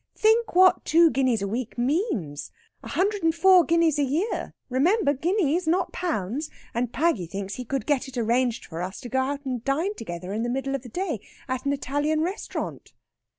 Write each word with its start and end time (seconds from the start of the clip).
Think 0.15 0.55
what 0.55 0.83
two 0.83 1.11
guineas 1.11 1.43
a 1.43 1.47
week 1.47 1.77
means! 1.77 2.49
A 2.81 2.87
hundred 2.87 3.21
and 3.21 3.35
four 3.35 3.63
guineas 3.63 3.99
a 3.99 4.03
year 4.03 4.55
remember! 4.67 5.13
guineas, 5.13 5.67
not 5.67 5.93
pounds. 5.93 6.49
And 6.73 6.91
Paggy 6.91 7.27
thinks 7.29 7.53
he 7.53 7.65
could 7.65 7.85
get 7.85 8.07
it 8.07 8.17
arranged 8.17 8.65
for 8.65 8.81
us 8.81 8.99
to 9.01 9.09
go 9.09 9.19
out 9.19 9.45
and 9.45 9.63
dine 9.63 9.93
together 9.93 10.33
in 10.33 10.41
the 10.41 10.49
middle 10.49 10.73
of 10.73 10.81
the 10.81 10.89
day 10.89 11.19
at 11.47 11.65
an 11.67 11.73
Italian 11.73 12.21
restaurant...." 12.21 12.93